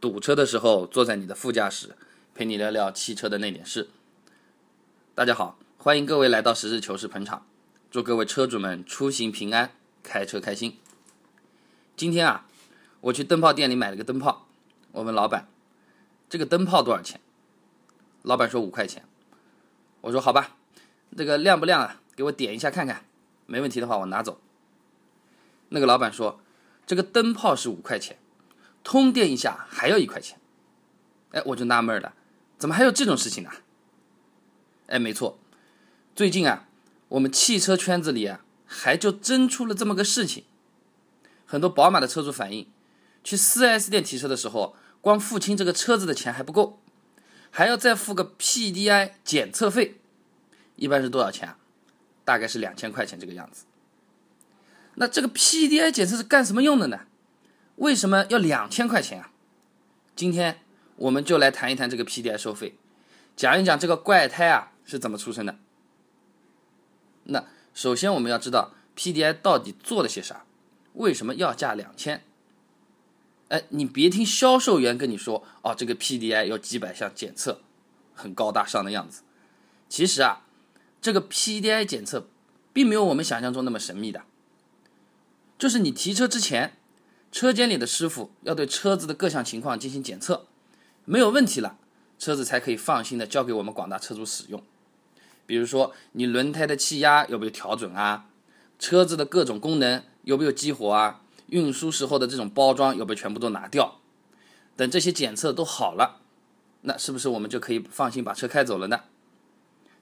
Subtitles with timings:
[0.00, 1.96] 堵车的时候坐在你的副驾驶，
[2.32, 3.88] 陪你聊聊汽车的那点事。
[5.12, 7.44] 大家好，欢迎各位来到实事求是捧场，
[7.90, 9.72] 祝各位车主们出行平安，
[10.04, 10.78] 开车开心。
[11.96, 12.46] 今天啊，
[13.00, 14.46] 我去灯泡店里买了个灯泡，
[14.92, 15.48] 我问老板，
[16.28, 17.20] 这个灯泡多少钱？
[18.22, 19.04] 老板说五块钱。
[20.02, 20.56] 我说好吧，
[21.16, 22.00] 这个亮不亮啊？
[22.14, 23.04] 给我点一下看看，
[23.46, 24.40] 没问题的话我拿走。
[25.70, 26.40] 那个老板说，
[26.86, 28.16] 这个灯泡是五块钱。
[28.88, 30.40] 通电一下还要一块钱，
[31.32, 32.14] 哎，我就纳闷了，
[32.56, 33.50] 怎么还有这种事情呢？
[34.86, 35.38] 哎，没错，
[36.16, 36.66] 最近啊，
[37.08, 40.44] 我们汽车圈子里啊，还就真出了这么个事情。
[41.44, 42.66] 很多宝马的车主反映，
[43.22, 46.80] 去 4S 店提车的时候，光付清这个车子的钱还不够，
[47.50, 50.00] 还要再付个 PDI 检测费，
[50.76, 51.58] 一般是多少钱啊？
[52.24, 53.66] 大概是两千块钱这个样子。
[54.94, 57.00] 那这个 PDI 检测是干什么用的呢？
[57.78, 59.30] 为什么要两千块钱啊？
[60.16, 60.60] 今天
[60.96, 62.76] 我们就来谈一谈这个 PDI 收费，
[63.36, 65.56] 讲一讲这个怪胎啊是怎么出生的。
[67.24, 70.44] 那首先我们要知道 PDI 到底做了些啥，
[70.94, 72.24] 为什么要价两千？
[73.48, 77.60] 哎，你别听销售员跟你说哦，这个 PDI 有几百项检测，
[78.12, 79.22] 很高大上的样子。
[79.88, 80.42] 其实啊，
[81.00, 82.26] 这个 PDI 检测
[82.72, 84.22] 并没有我们想象中那么神秘的，
[85.56, 86.74] 就是你提车之前。
[87.30, 90.46] 车间里的师傅要对车子的各项情况进行检测，
[91.04, 91.76] 没有问题了，
[92.18, 94.62] 车子才可以放心的交给我们广大车主使用。
[95.46, 98.26] 比如说，你轮胎的气压有没有调准啊？
[98.78, 101.22] 车子的各种功能有没有激活啊？
[101.46, 104.00] 运输时候的这种包装有没有全部都拿掉？
[104.76, 106.20] 等这些检测都好了，
[106.82, 109.00] 那是不是我们就可以放心把车开走了呢？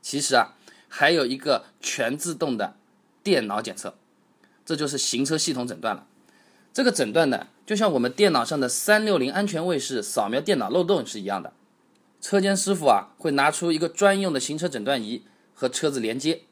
[0.02, 0.54] 其实啊，
[0.88, 2.77] 还有一个全自动的
[3.22, 3.97] 电脑检测，
[4.64, 6.06] 这就是行车系统诊断了。
[6.77, 11.55] 这个诊断呢，就像我们电脑上的三六零安全卫士扫描电脑漏洞是一样的。
[12.20, 15.22] 车间师傅啊，会拿出一个专用的行车诊断仪
[15.54, 16.42] 和车子连接，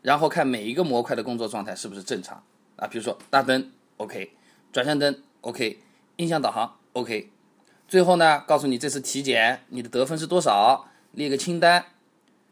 [0.00, 2.42] 然后看每一个模块的工作状态是不是正常
[2.76, 2.86] 啊。
[2.86, 4.32] 比如说大灯 OK，
[4.72, 5.80] 转向灯 OK，
[6.16, 7.30] 音响导航 OK。
[7.86, 11.84] 最后呢，告诉你这次体检你的得分是多少，列个清单。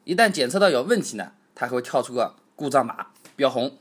[0.04, 3.06] 一旦检测到有问题呢，它还会跳出个故障码，
[3.36, 3.78] 标红。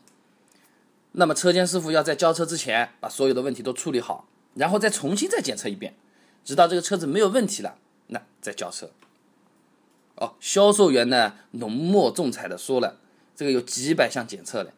[1.14, 5.96] 那么车间师傅要在交车之前把所有的问题都处理好，然后再重新再检测一遍，
[6.46, 7.78] 直到这个车子没有问题了，
[8.08, 8.92] 那再交车。
[10.16, 12.98] 哦，销售员呢浓墨重彩的说了，
[13.36, 14.74] 这个有几百项检测的，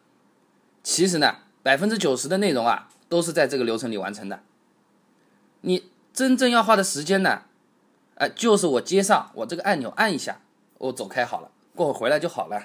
[0.82, 4.40] 其实呢百分之九十的内容啊都是在这个流程里完成的。
[5.60, 7.42] 你真正要花的时间呢，
[8.14, 10.40] 哎，就是我接上我这个按钮按一下，
[10.78, 12.64] 我走开好了，过会回来就好了。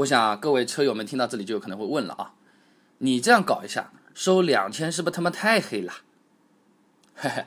[0.00, 2.34] 我想各位车友们听到这里就有可能会问了啊，
[2.98, 5.92] 你这样搞一下收两千是不是他妈太黑了？
[7.14, 7.44] 嘿嘿，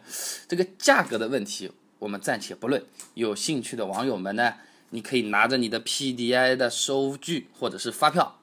[0.47, 2.85] 这个价格的问题我们暂且不论。
[3.15, 4.55] 有兴趣的网友们呢，
[4.91, 8.39] 你可以拿着你的 PDI 的收据或者是发票，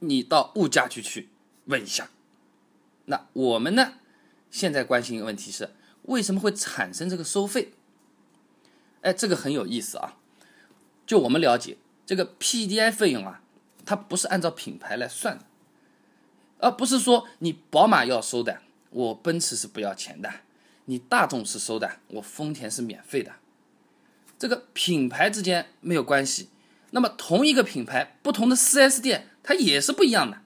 [0.00, 1.30] 你到物价局去
[1.66, 2.10] 问一下。
[3.06, 3.94] 那我们呢，
[4.50, 5.70] 现在关心的问题是
[6.02, 7.72] 为什么会产生这个收费？
[9.00, 10.16] 哎，这个很有意思啊。
[11.06, 11.78] 就我们了解。
[12.04, 13.42] 这个 PDI 费用啊，
[13.86, 15.44] 它不是按照品牌来算的，
[16.58, 18.60] 而不是说你宝马要收的，
[18.90, 20.28] 我奔驰是不要钱的；
[20.86, 23.36] 你大众是收的，我丰田是免费的。
[24.38, 26.50] 这个品牌之间没有关系。
[26.90, 30.42] 那么同一个品牌，不同的 4S 店它也是不一样的，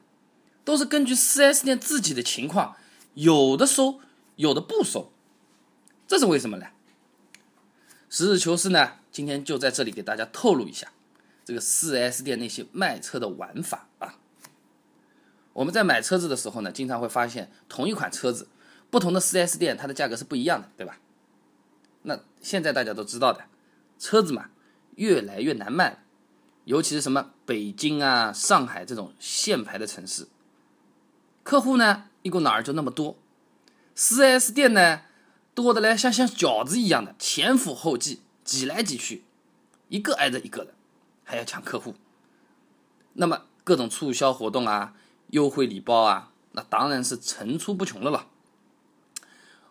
[0.65, 2.77] 都是根据 4S 店自己的情况，
[3.15, 4.01] 有的收，
[4.37, 5.13] 有的不收。
[6.07, 6.67] 这是为什么呢？
[8.09, 10.93] 实事求是呢，今天就在这里给大家透露一下。
[11.51, 14.15] 这个四 S 店那些卖车的玩法啊，
[15.53, 18.47] 我们在买车子的时候呢，经常会发现同一款车子，
[18.89, 21.01] 不同的四 S 店它的价格是不一样的，对吧？
[22.03, 23.47] 那现在大家都知道的，
[23.99, 24.51] 车子嘛，
[24.95, 26.05] 越来越难卖，
[26.67, 30.29] 尤其是什么北京啊、上海这种限牌的城市，
[31.43, 33.19] 客户呢一股脑儿就那么多，
[33.97, 35.01] 四 S 店呢
[35.53, 39.25] 多的嘞像像饺子一样的前赴后继，挤来挤去，
[39.89, 40.75] 一个挨着一个的。
[41.31, 41.95] 还要抢客户，
[43.13, 44.97] 那么各种促销活动啊、
[45.29, 48.27] 优惠礼包啊，那当然是层出不穷的了。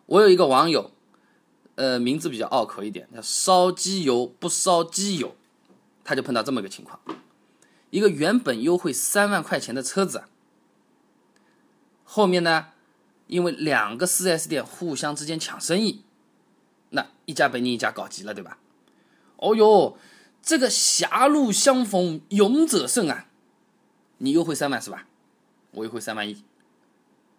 [0.06, 0.91] 我有一个网友，
[1.75, 5.35] 呃，名字比较拗口一点，叫烧机油不烧机油，
[6.06, 6.97] 他就碰到这么个情况：
[7.89, 10.23] 一个原本优惠三万块钱的车子，
[12.06, 12.67] 后面呢，
[13.27, 16.06] 因为两个 4S 店互相之间抢生意，
[16.91, 18.57] 那一家被另一家搞急了，对吧？
[19.35, 19.97] 哦哟。
[20.41, 23.27] 这个狭路相逢勇者胜啊！
[24.18, 25.07] 你优惠三万是吧？
[25.71, 26.44] 我优惠三万一，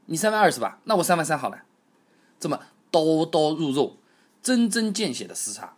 [0.06, 0.80] 你三万二是吧？
[0.84, 1.64] 那我三万三好了。
[2.38, 2.60] 这么
[2.90, 3.98] 刀刀入肉、
[4.42, 5.76] 针针见血的厮杀，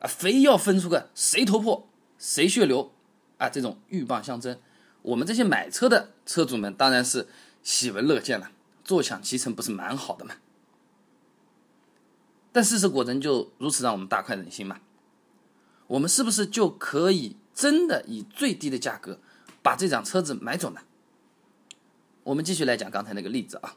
[0.00, 2.92] 啊，非要分出个谁头破谁血流
[3.38, 4.58] 啊，这种鹬蚌相争，
[5.02, 7.28] 我们这些买车的车主们当然是
[7.62, 8.50] 喜闻乐见了，
[8.84, 10.34] 坐享其成，不是蛮好的吗？
[12.50, 14.80] 但事实果真就如此让我们大快人心吗？
[15.88, 19.18] 我们是不是就可以真的以最低的价格
[19.62, 20.80] 把这辆车子买走呢？
[22.24, 23.76] 我们继续来讲刚才那个例子啊，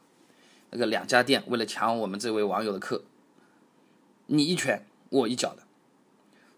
[0.71, 3.05] 那个两家店为了抢我们这位网友的客，
[4.27, 5.63] 你一拳我一脚的，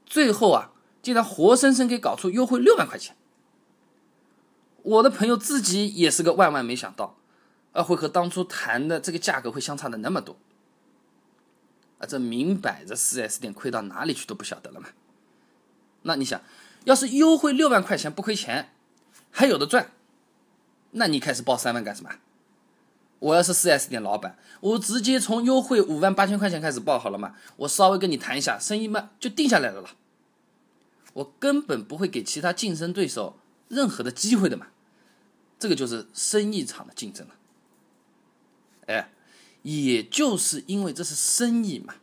[0.05, 0.71] 最后啊，
[1.03, 3.15] 竟然活生生给搞出优惠六万块钱。
[4.81, 7.15] 我的朋友自己也是个万万没想到，
[7.73, 10.35] 啊，会和当初谈的这个价格会相差的那么多。
[11.99, 14.89] 啊，这明摆着四 S 店亏到哪里去都不晓得了嘛。
[16.03, 16.41] 那你想，
[16.85, 18.73] 要是优惠六万块钱不亏钱，
[19.31, 19.91] 还有的赚。
[20.91, 22.11] 那你开始报三万干什么？
[23.19, 27.35] 我要是四 S 店老板，我直接从优惠五万八千块钱开始报好了嘛？
[27.55, 29.91] 我稍微跟你谈一下，生意嘛就定下来了了。
[31.13, 33.39] 我根本不会给其他竞争对手
[33.69, 34.67] 任何的机会的嘛。
[35.57, 37.35] 这个就是生意场的竞争了。
[38.87, 39.09] 哎，
[39.61, 41.95] 也就是因为这是生意嘛。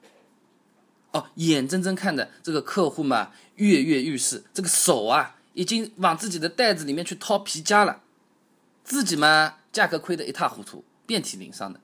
[1.12, 8.02] 哦，眼睁睁看着这个客户嘛跃跃欲试，这个手啊已经往自己的袋子里面去掏皮夹了。
[8.84, 11.80] 自己嘛，价格亏得一塌糊涂，遍体鳞伤的，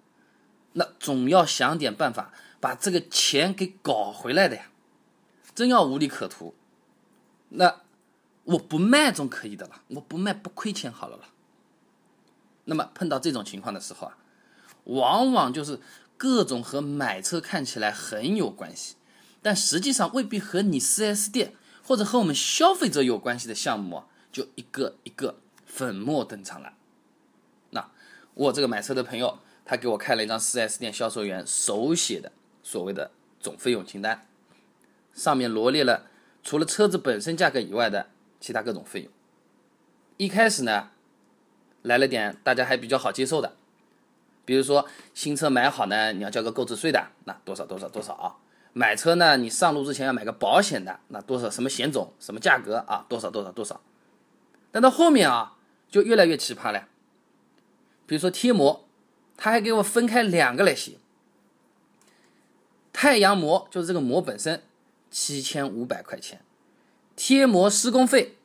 [0.73, 4.71] 那总要想点办法把这个钱给搞回来的呀。
[5.55, 6.55] 真要无利可图，
[7.51, 7.81] 那
[8.45, 11.25] 我不卖总可以的了，我不卖不亏钱好了了。
[12.65, 14.19] 那么碰到这种情况的时候啊，
[14.85, 15.81] 往往就是
[16.17, 18.97] 各种和买车看起来很有关系，
[19.47, 24.03] 但实际上未必和你 4S 店或者和我们消费者有关系的项目，
[24.33, 26.73] 就一个一个粉墨登场了。
[27.71, 27.89] 那
[28.35, 32.33] 我这个买车的朋友，他给我开了一张 4S 店销售员手写的
[32.65, 34.27] 所谓的总费用清单，
[35.13, 36.09] 上面罗列了
[36.43, 38.09] 除了车子本身价格以外的
[38.41, 39.13] 其他各种费用。
[40.17, 40.91] 一开始呢，
[41.83, 43.55] 来了点大家还比较好接受的，
[44.45, 48.35] 比如说新车买好呢，你要交个购置税的，那多少多少多少啊？
[48.79, 53.07] 买车呢，你上路之前要买个保险的，那多少什么险种什么价格啊？
[53.09, 53.81] 多少多少多少？
[54.71, 55.57] 但到后面啊，
[55.89, 56.87] 就越来越奇葩了。
[58.05, 58.87] 比如说贴膜，
[59.35, 60.99] 他还给我分开两个来写。
[62.93, 64.63] 太阳膜就是这个膜本身，
[65.11, 66.45] 七千五百块钱，
[67.17, 68.37] 贴膜施工费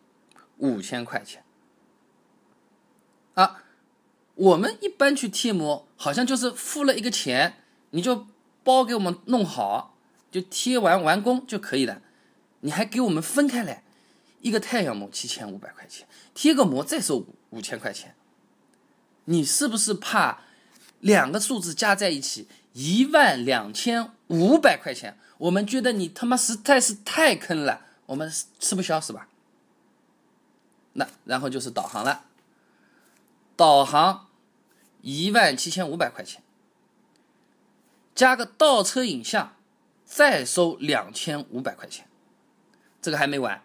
[0.59, 1.43] 五千块钱。
[3.33, 3.65] 啊，
[4.35, 8.27] 我们一般去贴膜，好像就是付了一个钱，你就
[8.63, 9.90] 包给我们弄好，
[10.31, 12.01] 就贴完完工就可以了。
[12.61, 13.83] 你还给我们分开来，
[14.39, 18.15] 一个太阳膜七千五百块钱，贴个膜再收五五千块钱。
[19.25, 20.41] 你是不是怕
[20.99, 25.17] 两个数字加在一起一万两千五百块钱？
[25.37, 29.27] 我们觉得你他妈实在是太坑了，我们吃不消是吧？
[30.93, 32.25] 那然后就是导航了，
[33.55, 34.27] 导航
[35.01, 36.43] 一万七千五百块钱，
[38.13, 39.55] 加个倒车影像，
[40.11, 42.05] 再收两千五百块钱。
[43.01, 43.63] 这个还没完，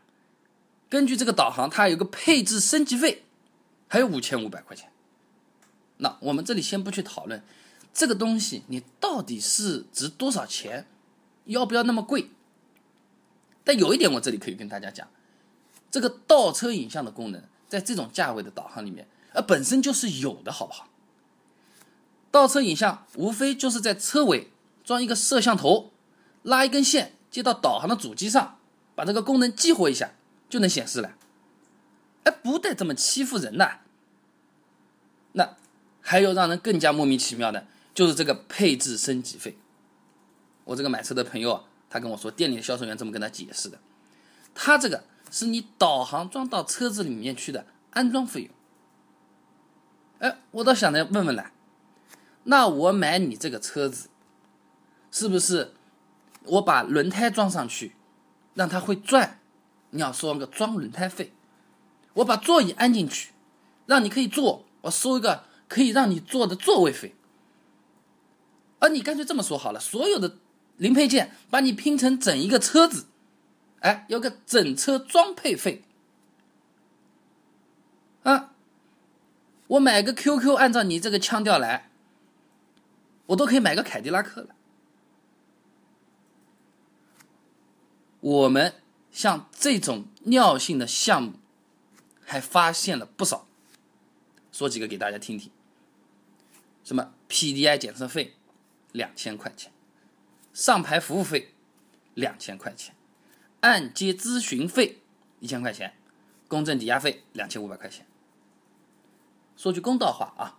[0.89, 3.25] 根据这个导航，它有个配置升级费，
[3.89, 4.93] 还有五千五百块钱。
[5.97, 7.43] 那我们这里先不去讨论
[7.93, 10.87] 这个东西，你到底是值多少钱，
[11.47, 12.31] 要不要那么贵？
[13.65, 15.09] 但有一点，我这里可以跟大家讲，
[15.91, 20.88] 这个倒车影像的功能，在这种价位的导航里面，呃，本身就是有的，好不好？
[22.31, 24.53] 倒车影像无非就是在车尾
[24.85, 25.91] 装一个摄像头，
[26.47, 28.59] 拉一根线接到导航的主机上，
[28.95, 30.12] 把这个功能激活一下
[30.49, 31.12] 就能显示了。
[32.25, 33.81] 哎，不带这么欺负人的。
[35.33, 35.57] 那。
[36.09, 39.59] 还有让人更加莫名其妙的，就是这个配置升级费。
[40.62, 43.81] 我这个买车的朋友，他跟我说，店里的销售员这么跟他解释的，
[44.55, 48.50] 他这个是你导航装到车子里面去的安装费用。
[50.21, 51.50] 哎，我倒想着问问了，
[52.45, 54.09] 那我买你这个车子，
[55.11, 55.75] 是不是
[56.47, 57.97] 我把轮胎装上去，
[58.55, 59.41] 让它会转，
[59.91, 61.33] 你要收个装轮胎费？
[62.15, 63.33] 我把座椅安进去，
[63.87, 65.45] 让你可以坐，我收一个。
[65.69, 67.17] 可以让你坐的座位费，
[68.79, 70.37] 而你干脆这么说好了，所有的
[70.76, 73.07] 零配件把你拼成整一个车子，
[73.81, 75.83] 哎，有个整车装配费，
[78.23, 78.53] 啊，
[79.67, 81.91] 我买个 QQ，按照你这个腔调来，
[83.26, 84.55] 我都可以买个凯迪拉克了。
[88.26, 88.75] 我们
[89.12, 91.35] 像这种尿性的项目，
[92.25, 93.47] 还发现了不少，
[94.50, 95.52] 说几个给大家听听。
[96.83, 98.35] 什么？PDI 检测费
[98.90, 99.71] 两千块钱，
[100.52, 101.54] 上牌服务费
[102.14, 102.97] 两千块钱，
[103.61, 105.02] 按揭咨询费
[105.38, 105.95] 一千块钱，
[106.49, 108.04] 公证抵押费两千五百块钱。
[109.56, 110.59] 说句公道话啊，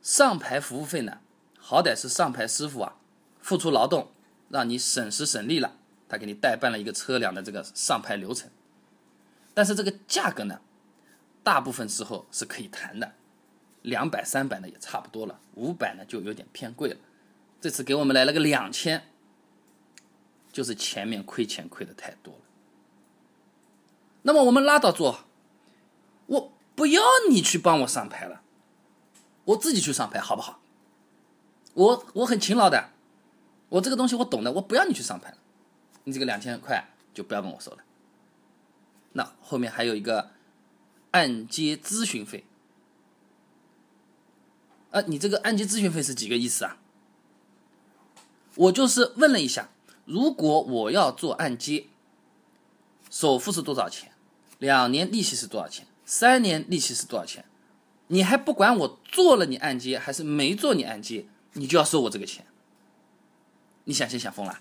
[0.00, 1.18] 上牌服务费呢，
[1.58, 2.96] 好歹是上牌师傅啊
[3.40, 4.12] 付出劳动，
[4.48, 5.76] 让你省时省力了，
[6.10, 8.50] 他给你代办了一个车辆的这个上牌流程。
[9.54, 10.60] 但是这个价格呢，
[11.42, 13.14] 大部分时候是可以谈的，
[13.82, 16.96] 两百三百呢也差不多了，五百呢就有点偏贵了。
[17.60, 19.08] 这次给我们来了个两千，
[20.52, 22.40] 就是前面亏钱亏的太多了。
[24.22, 25.20] 那么我们拉倒做，
[26.26, 28.42] 我不要你去帮我上牌了，
[29.44, 30.60] 我自己去上牌好不好？
[31.74, 32.90] 我我很勤劳的，
[33.68, 35.34] 我这个东西我懂的，我不要你去上牌，
[36.04, 37.78] 你这个两千块就不要跟我收了。
[39.12, 40.30] 那后面还有一个
[41.10, 42.44] 按揭咨询费，
[44.90, 46.78] 啊，你这个按揭咨询费是几个意思啊？
[48.56, 49.70] 我就是问了一下，
[50.04, 51.88] 如果我要做按揭，
[53.10, 54.12] 首付是多少钱？
[54.58, 55.86] 两年利息是多少钱？
[56.04, 57.44] 三年利息是多少钱？
[58.08, 62.44] 你还不管我做了你按揭还是没做你按揭，你就要收我这个钱？
[63.84, 64.60] 你想先想疯了？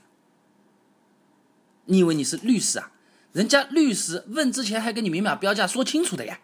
[1.90, 2.92] 你以为你是律师啊？
[3.34, 6.40] 人家律师问之前还跟你明码标价说清楚的呀，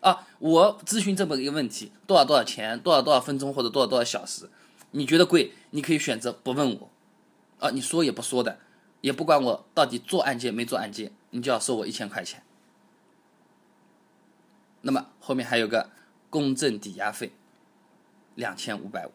[0.00, 4.48] 啊，我咨询这么一个问题，多少多少钱，多少多少分钟或者多少多少小时，
[4.92, 6.90] 你觉得贵，你可以选择不问我，
[7.58, 8.58] 啊，你说也不说的，
[9.00, 12.42] 也不管我到底做案件没做案件，你就要收我一千块钱。
[14.82, 15.90] 那么后面还有个
[16.30, 17.32] 公证抵押费，
[18.34, 19.10] 两千五百五。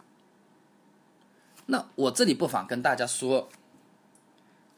[1.67, 3.49] 那我这里不妨跟大家说，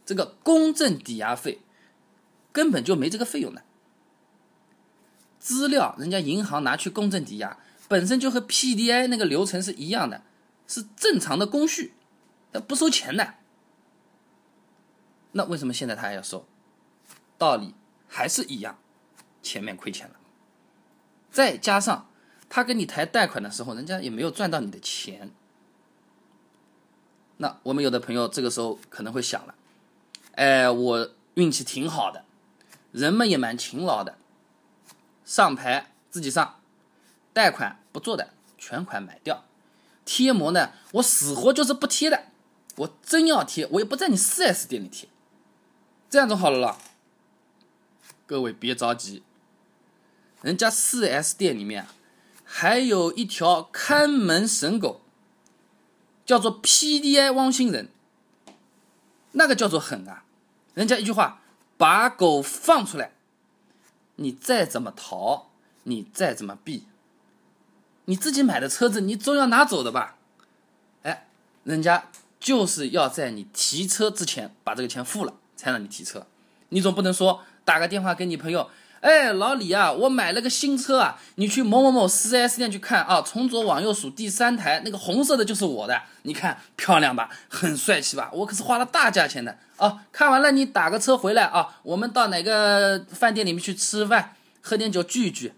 [0.08, 1.60] 这个公证抵押费。
[2.54, 3.62] 根本就没这个费用的，
[5.38, 10.24] 资料人家银行拿去公证抵押，本身就和 PDI 那个流程是一样的，
[10.66, 11.94] 是正常的工序，
[12.54, 13.36] 那不收钱的。
[15.34, 16.48] 那为什么现在他还要收？
[17.38, 17.76] 道理
[18.08, 18.80] 还是一样，
[19.44, 20.16] 前面亏钱了，
[21.30, 22.10] 再加上
[22.50, 25.30] 他跟你谈贷款的时候，人家也没有赚到你的钱。
[27.38, 29.54] 那我们有的朋友这个时候可能会想了，
[30.38, 32.24] 哎，我运气挺好的。
[32.92, 34.18] 人们也蛮勤劳的，
[35.26, 36.60] 上牌自己上，
[37.34, 39.44] 贷款不做的全款买掉，
[40.06, 42.26] 贴膜呢，我死活就是不贴的，
[42.76, 45.10] 我真要贴，我也不在你 4S 店里贴，
[46.10, 46.78] 这样就好了啦。
[48.26, 49.24] 各位别着急，
[50.42, 51.88] 人家 4S 店里面
[52.44, 55.02] 还有一条看门神狗，
[56.26, 57.90] 叫做 PDI 汪星人，
[59.34, 60.24] 那个叫做狠啊，
[60.78, 61.42] 人家一句话。
[61.80, 63.12] 把狗放出来，
[64.16, 65.52] 你再怎么逃，
[65.84, 66.88] 你再怎么避，
[68.06, 70.18] 你自己买的车子，你总要拿走的吧？
[71.04, 71.28] 哎，
[71.66, 76.26] 人家就是要在你提车之前把这个钱付了，才让你提车。
[76.70, 78.72] 你总不能说打个电话给你朋友。
[79.02, 88.30] 哎，老李啊，我买了个新车啊，你去某某某 4S 店去看啊，从左往右数第三台，那个红色的就是我的，你看漂亮吧，很帅气吧？
[88.34, 90.06] 我可是花了大价钱的啊！
[90.12, 95.54] 看完了你打个车回来啊，我们到哪个饭店里面去吃饭，喝点酒聚一聚。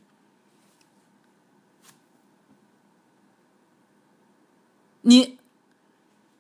[5.02, 5.40] 你，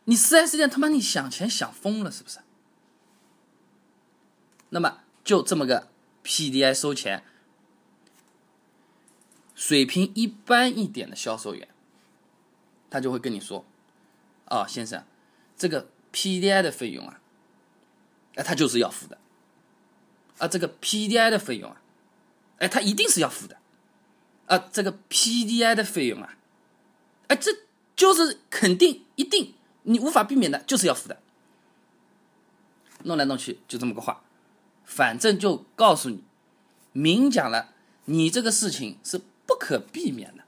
[0.03, 2.39] 你 4S 店他妈你想钱想疯了是不是？
[4.71, 5.87] 那么就这么个。
[6.29, 7.23] PDI 收钱，
[9.55, 11.67] 水平一般一点的销售员，
[12.87, 13.65] 他就会跟你说
[14.45, 15.03] ：“啊，先生，
[15.57, 17.19] 这个 PDI 的费用啊，
[18.35, 19.17] 哎，他就是要付的。
[20.37, 21.81] 啊，这个 PDI 的费用啊，
[22.59, 23.57] 哎，他一定是要付的。
[24.45, 26.37] 啊，这个 PDI 的费用啊，
[27.29, 27.51] 哎，这
[27.95, 31.19] 就是肯定一定，你无法避免的，就是要付的。
[33.05, 34.23] 弄来弄去就这么个话。”
[34.89, 36.23] 反正就告诉你，
[36.93, 37.69] 明讲了，
[38.05, 40.43] 你这个事情是不可避免的，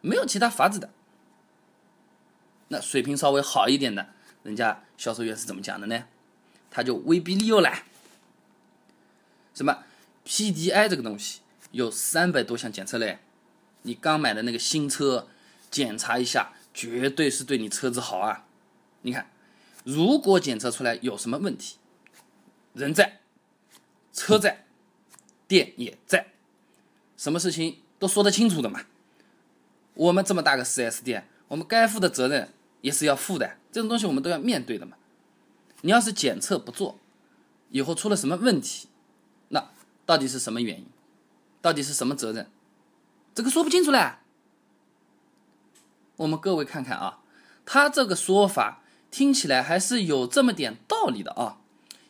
[0.00, 0.90] 没有其他法子的。
[2.66, 4.08] 那水平稍微好一点的，
[4.42, 6.04] 人家销售员是怎么讲的呢？
[6.68, 7.84] 他就威逼利诱来，
[9.54, 9.84] 什么
[10.26, 13.20] PDI 这个东西有三百多项检测嘞，
[13.82, 15.28] 你刚买的那个新车
[15.70, 18.46] 检查一下，绝对是对你车子好啊。
[19.02, 19.30] 你看，
[19.84, 21.76] 如果检测出来有什么问题，
[22.72, 23.20] 人在。
[24.14, 24.64] 车在，
[25.46, 26.28] 店也在，
[27.16, 28.80] 什么事情都说得清楚的嘛。
[29.94, 34.96] 我们这么大个 4S 店，我们该负的责任也是要负的，这种东西我们都要面对的嘛。
[35.82, 36.98] 你要是检测不做，
[37.70, 38.88] 以后出了什么问题，
[39.48, 39.70] 那
[40.06, 40.86] 到底是什么原因？
[41.60, 42.48] 到底是什么责任？
[43.34, 44.14] 这个说不清楚嘞。
[46.16, 47.18] 我们各位看看啊，
[47.66, 51.58] 他这个说法听起来还是有这么点道理的啊，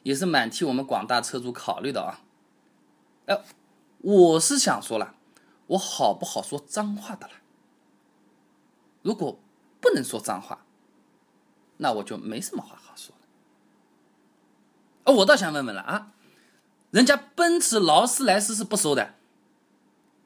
[0.05, 2.21] 也是蛮替我们广大车主考虑的啊。
[3.27, 3.43] 哎，
[3.99, 5.17] 我是想说了，
[5.67, 7.33] 我好不好说脏话的了？
[9.03, 9.39] 如果
[9.81, 10.65] 不能说脏话，
[11.79, 13.27] 那我就没什么话好说了。
[15.05, 16.13] 哦，我倒想问问了啊，
[16.91, 19.15] 人家奔驰、劳斯莱斯是不收的，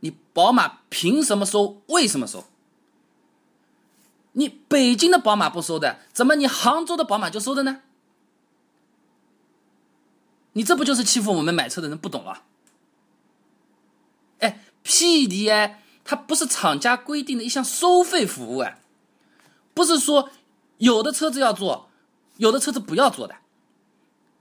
[0.01, 1.83] 你宝马凭什么收？
[1.87, 2.45] 为什么收？
[4.33, 7.83] 你北京的宝马不收的，怎么你杭州的宝马就收的呢？
[10.59, 12.43] 你这不就是欺负我们买车的人不懂了？
[14.41, 18.81] 哎，PDI 它不是厂家规定的一项收费服务啊，
[19.73, 20.31] 不是说
[20.79, 21.89] 有的车子要做，
[22.39, 23.37] 有的车子不要做的，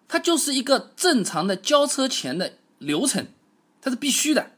[0.08, 3.28] 它就是一个正常的交车前的流程，
[3.80, 4.54] 它是必须的，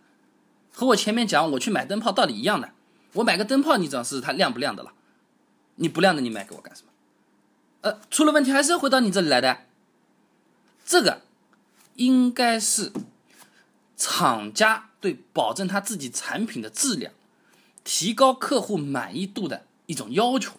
[0.71, 2.71] 和我前面讲我去买灯泡道理一样的，
[3.15, 4.93] 我买个灯泡，你只要是它亮不亮的了。
[5.75, 6.91] 你不亮的，你买给我干什么？
[7.81, 9.65] 呃，出了问题还是要回到你这里来的。
[10.85, 11.21] 这个
[11.99, 12.93] 应该是
[13.97, 17.13] 厂家对保证他自己产品的质量、
[17.83, 20.55] 提高客户满意度的一种要求。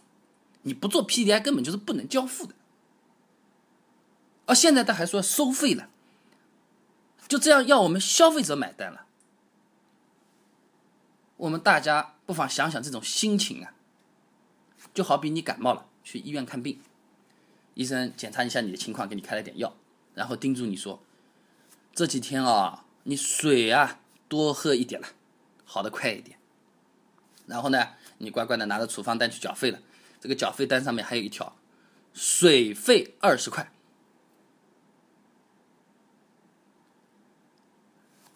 [0.62, 2.54] 你不做 PDI 根本就是不能交付的。
[4.44, 5.88] 而现在他还说收费了，
[7.26, 9.06] 就这样要我们消费者买单了。
[11.38, 13.72] 我们大家不妨想想这种心情啊。
[14.92, 16.80] 就好比你感冒了，去医院看病，
[17.72, 19.74] 医生检查一下你的情况，给你开了点药，
[20.14, 21.00] 然后叮嘱你说，
[21.92, 25.08] 这几天啊，你水啊多喝一点了，
[25.64, 26.38] 好的快一点。
[27.46, 29.80] 然后呢，你乖乖的拿着处方单去缴费了，
[30.20, 31.56] 这个缴费单上面还有一条，
[32.14, 33.72] 水费二十块。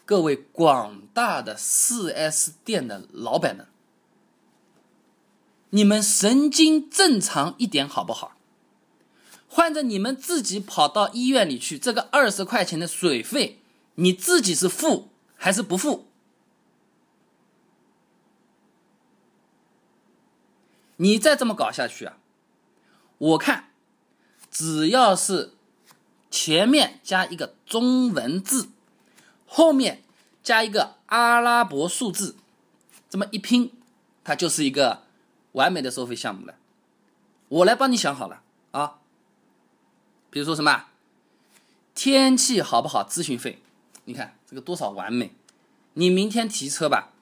[0.05, 3.67] 各位广大的四 S 店的老板们。
[5.71, 8.34] 你们神经正常一点好不好？
[9.55, 13.61] 换着你们自己跑到医院里去，这个二十块钱的水费，
[13.95, 16.07] 你自己是付还是不付？
[20.97, 22.19] 你再这么搞下去啊，
[23.19, 23.71] 我看
[24.51, 25.53] 只要是
[26.33, 28.71] 前面加一个中文字，
[29.47, 30.03] 后面
[30.43, 32.35] 加一个阿拉伯数字，
[33.09, 33.73] 这么一拼，
[34.25, 35.05] 它就是一个。
[35.53, 36.57] 完美的收费项目了，
[37.47, 38.43] 我来帮你想好了。
[40.35, 40.87] 比如说什么
[41.95, 43.05] 天气好不好？
[43.09, 43.63] 咨询费，
[44.07, 45.31] 你看这个多少完美。
[45.93, 47.13] 你明天提车吧，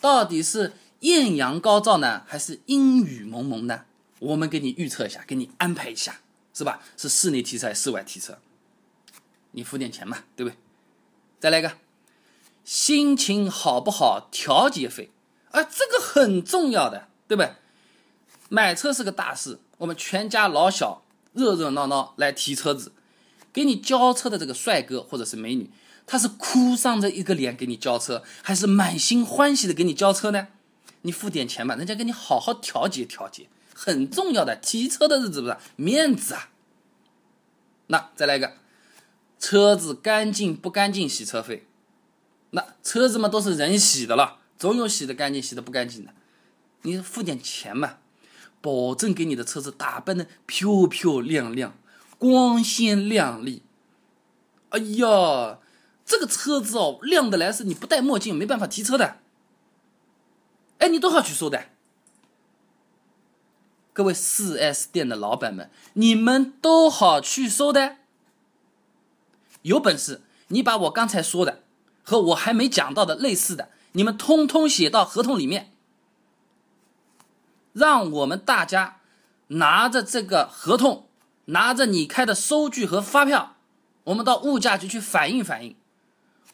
[0.00, 3.84] 到底是艳阳高照呢，还是阴雨蒙蒙呢？
[4.20, 6.20] 我们给你预测一下，给你安排一下，
[6.54, 6.80] 是吧？
[6.96, 8.38] 是室内提车还是室外提车？
[9.50, 10.56] 你付点钱嘛，对不对？
[11.38, 11.76] 再来一个
[12.64, 14.30] 心情好不好？
[14.32, 15.10] 调节费，
[15.50, 17.08] 啊，这个很重要的。
[17.28, 17.52] 对不对？
[18.48, 22.92] 买车是个大事，我们全家老小热热闹闹来提车子，
[23.52, 25.70] 给你交车的这个帅哥或者是美女，
[26.06, 30.48] 他是哭丧着一个脸给你交车，还是满心欢喜的给你交车呢？
[31.02, 34.54] 你付点钱吧，人家给你好好调节调节，很重要的。
[34.56, 36.50] 提车的日子不是面子啊。
[37.86, 38.52] 那再来一个，
[39.38, 41.08] 车子干净不干净？
[41.08, 41.66] 洗车费。
[42.50, 46.12] 那车子嘛都是人洗的了，总有洗的干净、洗的不干净的。
[46.82, 47.98] 你付点钱嘛，
[48.60, 51.76] 保证给你的车子打扮的漂漂亮亮、
[52.18, 53.62] 光鲜亮丽。
[54.70, 55.58] 哎呀，
[56.04, 59.16] 这个车子哦，亮的来是你不戴墨镜没办法提车的。
[60.78, 61.64] 哎，你都好去收的。
[63.92, 67.96] 各位四 S 店的老板们，你们都好去收的。
[69.62, 71.64] 有本事你把我刚才说的
[72.02, 75.72] 和我还没讲到的类似的，你们通通写到合同里面。
[77.72, 79.00] 让我们大家
[79.48, 81.06] 拿着这个合同，
[81.46, 83.56] 拿着你开的收据和发票，
[84.04, 85.76] 我们到物价局去反映反映。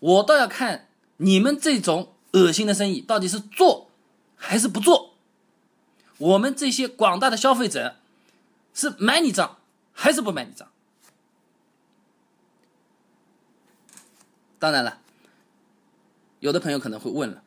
[0.01, 3.91] 我倒要看你们这种恶心的生意到底是做
[4.37, 5.15] 还是不做。
[6.19, 7.97] 我们这些广大的消费者
[8.75, 9.59] 是买你账
[9.93, 10.69] 还是不买你账？
[14.59, 15.01] 当然了，
[16.41, 17.43] 有的朋友可能会问了，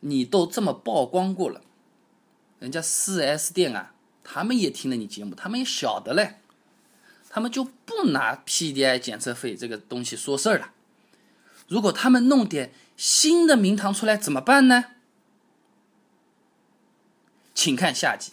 [0.00, 1.60] 你都这么曝光过了。
[2.58, 3.92] 人家四 S 店啊，
[4.24, 6.40] 他们也听了你节目，他们也晓得嘞，
[7.28, 10.72] 他们就不拿 PDI 检测费这个东西说事儿了。
[11.68, 14.86] 如果他们弄点新的名堂出来怎么办呢？
[17.54, 18.32] 请看下集。